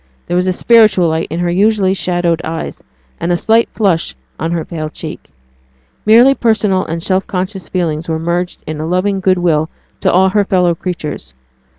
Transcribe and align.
There 0.25 0.35
was 0.35 0.47
a 0.47 0.51
spiritual 0.51 1.09
light 1.09 1.27
in 1.29 1.41
her 1.41 1.51
usually 1.51 1.93
shadowed 1.93 2.41
eyes, 2.43 2.83
and 3.19 3.31
a 3.31 3.37
slight 3.37 3.69
flush 3.69 4.15
on 4.39 4.51
her 4.51 4.65
pale 4.65 4.89
cheek. 4.89 5.29
Merely 6.07 6.33
personal 6.33 6.83
and 6.83 7.03
self 7.03 7.27
conscious 7.27 7.69
feelings 7.69 8.09
were 8.09 8.17
merged 8.17 8.63
in 8.65 8.79
a 8.81 8.87
loving 8.87 9.19
good 9.19 9.37
will 9.37 9.69
to 9.99 10.11
all 10.11 10.29
her 10.29 10.43
fellow 10.43 10.73
creatures. 10.73 11.35